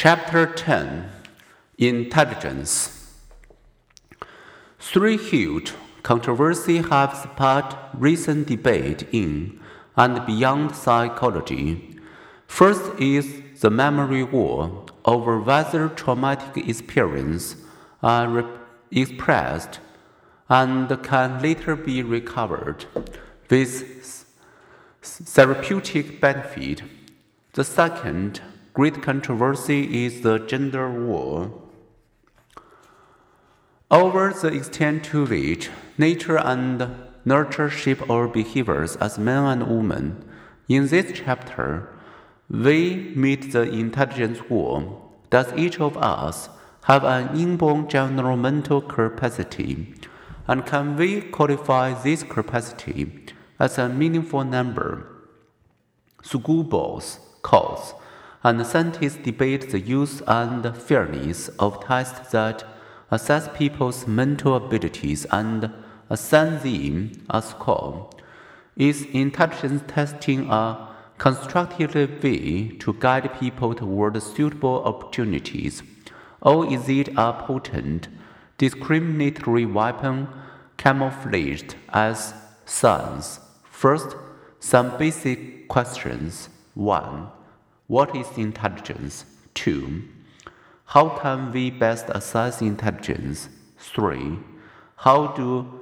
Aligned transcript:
Chapter 0.00 0.46
10 0.46 1.10
Intelligence 1.76 3.16
Three 4.78 5.16
huge 5.16 5.72
controversies 6.04 6.86
have 6.86 7.16
sparked 7.16 7.74
recent 7.94 8.46
debate 8.46 9.08
in 9.10 9.58
and 9.96 10.24
beyond 10.24 10.76
psychology. 10.76 11.98
First 12.46 12.92
is 13.00 13.42
the 13.60 13.70
memory 13.70 14.22
war 14.22 14.86
over 15.04 15.40
whether 15.40 15.88
traumatic 15.88 16.68
experiences 16.68 17.56
are 18.00 18.44
expressed 18.92 19.80
and 20.48 20.88
can 21.02 21.42
later 21.42 21.74
be 21.74 22.04
recovered 22.04 22.84
with 23.50 24.24
therapeutic 25.02 26.20
benefit. 26.20 26.82
The 27.54 27.64
second 27.64 28.40
great 28.78 29.02
controversy 29.02 30.04
is 30.04 30.20
the 30.20 30.38
gender 30.38 30.88
war. 30.88 31.50
Over 33.90 34.32
the 34.32 34.54
extent 34.54 35.02
to 35.06 35.26
which 35.26 35.68
nature 35.98 36.38
and 36.38 36.88
nurture 37.24 37.68
shape 37.70 38.08
our 38.08 38.28
behaviors 38.28 38.94
as 38.98 39.18
men 39.18 39.42
and 39.46 39.66
women. 39.66 40.24
In 40.68 40.86
this 40.86 41.10
chapter, 41.12 41.88
we 42.48 43.12
meet 43.16 43.50
the 43.50 43.62
intelligence 43.62 44.48
war. 44.48 45.10
Does 45.28 45.52
each 45.54 45.80
of 45.80 45.96
us 45.96 46.48
have 46.84 47.02
an 47.02 47.36
inborn 47.36 47.88
general 47.88 48.36
mental 48.36 48.80
capacity? 48.80 49.92
And 50.46 50.64
can 50.64 50.94
we 50.94 51.22
qualify 51.22 51.94
this 51.94 52.22
capacity 52.22 53.24
as 53.58 53.76
a 53.76 53.88
meaningful 53.88 54.44
number? 54.44 55.04
Schoolboys, 56.22 57.18
calls, 57.42 57.94
and 58.48 58.66
scientists 58.66 59.18
debate 59.24 59.68
the 59.72 59.78
use 59.78 60.22
and 60.26 60.74
fairness 60.74 61.48
of 61.58 61.84
tests 61.84 62.30
that 62.30 62.64
assess 63.10 63.46
people's 63.54 64.06
mental 64.06 64.56
abilities 64.56 65.26
and 65.30 65.70
assign 66.08 66.58
them 66.60 67.12
a 67.28 67.42
score. 67.42 68.08
Is 68.74 69.04
intelligence 69.12 69.82
testing 69.86 70.48
a 70.48 70.88
constructive 71.18 71.94
way 71.94 72.68
to 72.78 72.94
guide 72.94 73.38
people 73.38 73.74
toward 73.74 74.22
suitable 74.22 74.82
opportunities, 74.82 75.82
or 76.40 76.72
is 76.72 76.88
it 76.88 77.08
a 77.18 77.34
potent, 77.34 78.08
discriminatory 78.56 79.66
weapon 79.66 80.26
camouflaged 80.78 81.74
as 81.90 82.32
science? 82.64 83.40
First, 83.64 84.16
some 84.58 84.96
basic 84.96 85.68
questions. 85.68 86.48
1. 86.72 87.37
What 87.88 88.14
is 88.14 88.36
intelligence? 88.36 89.24
2. 89.54 90.02
How 90.84 91.08
can 91.08 91.50
we 91.52 91.70
best 91.70 92.10
assess 92.10 92.60
intelligence? 92.60 93.48
3. 93.78 94.38
How 94.96 95.28
do 95.28 95.80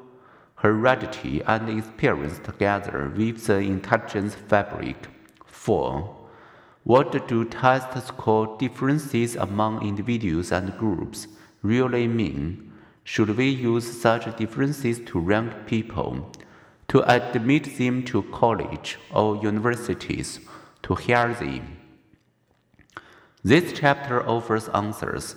heredity 0.55 1.43
and 1.43 1.69
experience 1.69 2.39
together 2.39 3.13
weave 3.17 3.45
the 3.45 3.57
intelligence 3.57 4.37
fabric? 4.37 5.09
4. 5.47 6.17
What 6.85 7.27
do 7.27 7.45
test 7.45 8.07
score 8.07 8.57
differences 8.57 9.35
among 9.35 9.85
individuals 9.85 10.53
and 10.53 10.79
groups 10.79 11.27
really 11.63 12.07
mean? 12.07 12.71
Should 13.03 13.37
we 13.37 13.49
use 13.49 14.01
such 14.01 14.37
differences 14.37 15.01
to 15.07 15.19
rank 15.19 15.67
people, 15.67 16.31
to 16.87 17.03
admit 17.13 17.77
them 17.79 18.05
to 18.05 18.23
college 18.31 18.97
or 19.13 19.43
universities, 19.43 20.39
to 20.85 20.95
hire 20.95 21.35
them? 21.35 21.79
This 23.47 23.73
chapter 23.73 24.29
offers 24.29 24.69
answers 24.71 25.37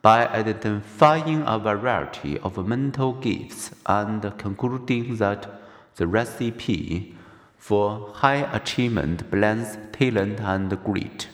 by 0.00 0.28
identifying 0.28 1.42
a 1.44 1.58
variety 1.58 2.38
of 2.38 2.64
mental 2.64 3.14
gifts 3.14 3.72
and 3.84 4.22
concluding 4.38 5.16
that 5.16 5.60
the 5.96 6.06
recipe 6.06 7.16
for 7.56 8.12
high 8.14 8.48
achievement 8.54 9.28
blends 9.28 9.76
talent 9.90 10.38
and 10.38 10.70
grit. 10.84 11.26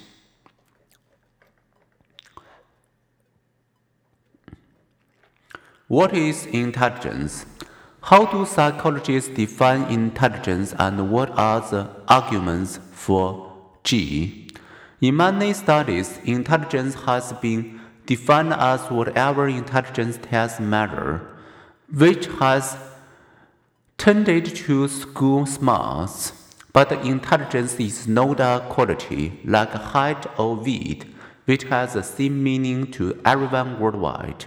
What 5.89 6.15
is 6.15 6.47
intelligence? 6.47 7.45
How 8.01 8.25
do 8.25 8.47
psychologists 8.47 9.29
define 9.29 9.93
intelligence 9.93 10.75
and 10.79 11.11
what 11.11 11.39
are 11.39 11.61
the 11.61 11.91
arguments 12.09 12.81
for 12.93 13.53
G? 13.83 14.45
In 15.05 15.17
many 15.17 15.53
studies, 15.53 16.19
intelligence 16.25 16.95
has 17.05 17.35
been 17.35 17.79
defined 18.07 18.55
as 18.55 18.91
whatever 18.91 19.47
intelligence 19.47 20.19
tests 20.23 20.61
measure, 20.61 21.21
which 21.93 22.25
has 22.41 22.79
tended 23.99 24.47
to 24.47 24.89
school 24.89 25.45
smarts. 25.45 26.33
But 26.73 26.91
intelligence 27.05 27.75
is 27.79 28.09
not 28.09 28.41
a 28.41 28.65
quality 28.71 29.41
like 29.45 29.73
height 29.73 30.25
or 30.39 30.57
weight, 30.57 31.05
which 31.45 31.65
has 31.65 31.93
the 31.93 32.03
same 32.03 32.43
meaning 32.43 32.91
to 32.93 33.21
everyone 33.27 33.79
worldwide. 33.79 34.47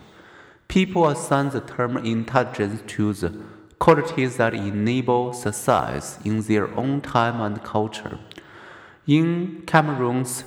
People 0.67 1.07
assign 1.07 1.51
the 1.51 1.61
term 1.61 1.97
intelligence 1.97 2.81
to 2.95 3.13
the 3.13 3.29
qualities 3.77 4.37
that 4.37 4.55
enable 4.55 5.33
success 5.33 6.17
in 6.25 6.41
their 6.41 6.67
own 6.75 7.01
time 7.01 7.41
and 7.41 7.63
culture. 7.63 8.17
In 9.07 9.63
Cameroon's 9.65 10.43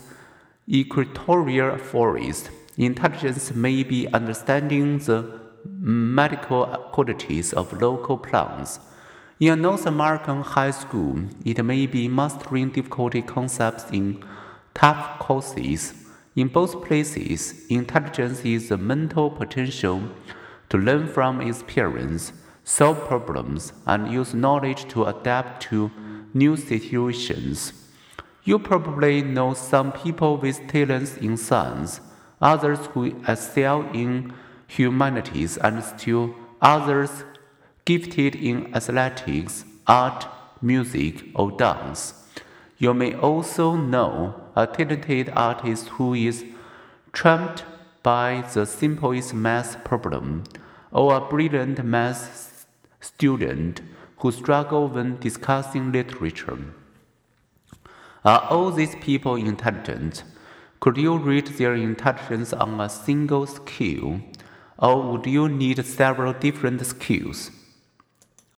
equatorial 0.68 1.78
forest, 1.78 2.50
intelligence 2.76 3.54
may 3.54 3.82
be 3.82 4.06
understanding 4.08 4.98
the 4.98 5.40
medical 5.64 6.66
qualities 6.92 7.54
of 7.54 7.72
local 7.80 8.18
plants. 8.18 8.78
In 9.40 9.54
a 9.54 9.56
North 9.56 9.86
American 9.86 10.42
high 10.42 10.72
school, 10.72 11.22
it 11.42 11.64
may 11.64 11.86
be 11.86 12.06
mastering 12.06 12.68
difficult 12.68 13.14
concepts 13.26 13.90
in 13.92 14.22
tough 14.74 15.18
courses. 15.20 15.94
In 16.36 16.48
both 16.48 16.84
places, 16.84 17.64
intelligence 17.70 18.44
is 18.44 18.68
the 18.68 18.76
mental 18.76 19.30
potential 19.30 20.02
to 20.68 20.76
learn 20.76 21.08
from 21.08 21.40
experience, 21.40 22.34
solve 22.62 23.08
problems, 23.08 23.72
and 23.86 24.12
use 24.12 24.34
knowledge 24.34 24.86
to 24.88 25.04
adapt 25.04 25.62
to 25.70 25.90
new 26.34 26.58
situations. 26.58 27.79
You 28.50 28.58
probably 28.58 29.22
know 29.22 29.54
some 29.54 29.92
people 29.92 30.36
with 30.36 30.66
talents 30.66 31.16
in 31.18 31.36
science, 31.36 32.00
others 32.42 32.80
who 32.86 33.14
excel 33.28 33.88
in 33.94 34.32
humanities, 34.66 35.56
and 35.56 35.84
still 35.84 36.34
others 36.60 37.22
gifted 37.84 38.34
in 38.34 38.74
athletics, 38.74 39.64
art, 39.86 40.26
music, 40.60 41.26
or 41.36 41.52
dance. 41.52 42.26
You 42.76 42.92
may 42.92 43.14
also 43.14 43.76
know 43.76 44.34
a 44.56 44.66
talented 44.66 45.32
artist 45.36 45.86
who 45.90 46.14
is 46.14 46.44
trapped 47.12 47.62
by 48.02 48.42
the 48.52 48.66
simplest 48.66 49.32
math 49.32 49.84
problem, 49.84 50.42
or 50.90 51.14
a 51.14 51.20
brilliant 51.20 51.84
math 51.84 52.66
student 52.98 53.80
who 54.16 54.32
struggles 54.32 54.90
when 54.90 55.20
discussing 55.20 55.92
literature. 55.92 56.58
Are 58.22 58.46
all 58.50 58.70
these 58.70 58.94
people 58.96 59.36
intelligent? 59.36 60.24
Could 60.78 60.98
you 60.98 61.16
rate 61.16 61.56
their 61.56 61.74
intelligence 61.74 62.52
on 62.52 62.78
a 62.78 62.88
single 62.88 63.46
skill? 63.46 64.20
Or 64.78 65.10
would 65.10 65.24
you 65.26 65.48
need 65.48 65.84
several 65.86 66.34
different 66.34 66.84
skills? 66.84 67.50